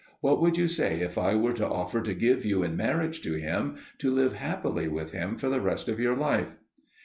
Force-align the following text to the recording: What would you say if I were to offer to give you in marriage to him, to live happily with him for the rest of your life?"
What 0.19 0.41
would 0.41 0.57
you 0.57 0.67
say 0.67 1.01
if 1.01 1.15
I 1.19 1.35
were 1.35 1.53
to 1.53 1.69
offer 1.69 2.01
to 2.01 2.15
give 2.15 2.43
you 2.43 2.63
in 2.63 2.75
marriage 2.75 3.21
to 3.21 3.33
him, 3.33 3.75
to 3.99 4.09
live 4.09 4.33
happily 4.33 4.87
with 4.87 5.11
him 5.11 5.37
for 5.37 5.47
the 5.47 5.61
rest 5.61 5.87
of 5.87 5.99
your 5.99 6.15
life?" 6.15 6.55